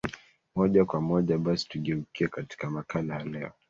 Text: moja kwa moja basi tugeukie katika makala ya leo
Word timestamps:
moja 0.55 0.85
kwa 0.85 1.01
moja 1.01 1.37
basi 1.37 1.69
tugeukie 1.69 2.27
katika 2.27 2.69
makala 2.69 3.15
ya 3.15 3.23
leo 3.23 3.51